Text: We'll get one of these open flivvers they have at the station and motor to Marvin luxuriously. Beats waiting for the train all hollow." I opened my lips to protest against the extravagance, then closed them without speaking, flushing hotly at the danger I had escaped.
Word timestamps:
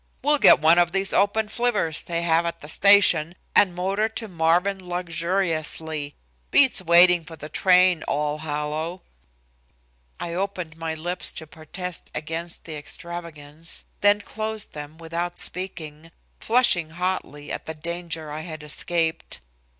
We'll 0.23 0.39
get 0.39 0.59
one 0.59 0.79
of 0.79 0.93
these 0.93 1.13
open 1.13 1.47
flivvers 1.47 2.01
they 2.01 2.23
have 2.23 2.43
at 2.47 2.61
the 2.61 2.67
station 2.67 3.35
and 3.55 3.75
motor 3.75 4.09
to 4.09 4.27
Marvin 4.27 4.83
luxuriously. 4.89 6.15
Beats 6.49 6.81
waiting 6.81 7.23
for 7.23 7.35
the 7.35 7.49
train 7.49 8.01
all 8.07 8.39
hollow." 8.39 9.03
I 10.19 10.33
opened 10.33 10.75
my 10.75 10.95
lips 10.95 11.31
to 11.33 11.45
protest 11.45 12.09
against 12.15 12.65
the 12.65 12.77
extravagance, 12.77 13.85
then 13.99 14.21
closed 14.21 14.73
them 14.73 14.97
without 14.97 15.37
speaking, 15.37 16.09
flushing 16.39 16.89
hotly 16.89 17.51
at 17.51 17.67
the 17.67 17.75
danger 17.75 18.31
I 18.31 18.39
had 18.41 18.63
escaped. 18.63 19.39